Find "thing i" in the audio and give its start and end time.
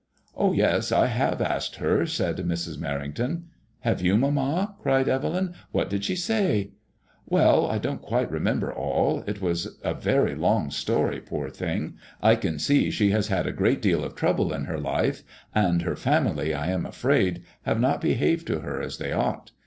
11.51-12.35